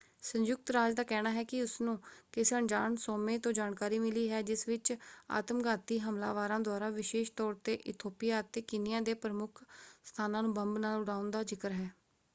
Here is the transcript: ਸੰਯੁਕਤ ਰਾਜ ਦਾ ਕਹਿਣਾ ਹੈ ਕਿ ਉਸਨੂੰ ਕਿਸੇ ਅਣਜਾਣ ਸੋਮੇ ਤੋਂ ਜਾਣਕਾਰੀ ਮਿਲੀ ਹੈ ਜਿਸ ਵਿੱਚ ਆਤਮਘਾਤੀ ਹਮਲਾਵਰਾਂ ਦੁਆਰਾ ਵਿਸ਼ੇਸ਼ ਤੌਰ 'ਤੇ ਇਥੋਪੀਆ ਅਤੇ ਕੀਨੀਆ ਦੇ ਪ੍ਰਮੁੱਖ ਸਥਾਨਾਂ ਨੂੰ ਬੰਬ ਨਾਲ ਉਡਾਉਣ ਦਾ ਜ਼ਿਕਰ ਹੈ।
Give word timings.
ਸੰਯੁਕਤ 0.23 0.71
ਰਾਜ 0.71 0.93
ਦਾ 0.95 1.03
ਕਹਿਣਾ 1.03 1.31
ਹੈ 1.31 1.43
ਕਿ 1.43 1.61
ਉਸਨੂੰ 1.61 1.97
ਕਿਸੇ 2.33 2.55
ਅਣਜਾਣ 2.57 2.95
ਸੋਮੇ 2.99 3.37
ਤੋਂ 3.39 3.51
ਜਾਣਕਾਰੀ 3.53 3.99
ਮਿਲੀ 3.99 4.27
ਹੈ 4.29 4.41
ਜਿਸ 4.41 4.67
ਵਿੱਚ 4.67 4.93
ਆਤਮਘਾਤੀ 5.31 5.99
ਹਮਲਾਵਰਾਂ 5.99 6.59
ਦੁਆਰਾ 6.59 6.89
ਵਿਸ਼ੇਸ਼ 6.91 7.31
ਤੌਰ 7.33 7.53
'ਤੇ 7.57 7.73
ਇਥੋਪੀਆ 7.85 8.39
ਅਤੇ 8.39 8.61
ਕੀਨੀਆ 8.63 8.99
ਦੇ 9.01 9.13
ਪ੍ਰਮੁੱਖ 9.19 9.63
ਸਥਾਨਾਂ 10.05 10.43
ਨੂੰ 10.43 10.53
ਬੰਬ 10.53 10.77
ਨਾਲ 10.77 10.99
ਉਡਾਉਣ 11.01 11.29
ਦਾ 11.31 11.43
ਜ਼ਿਕਰ 11.45 11.71
ਹੈ। 11.73 11.89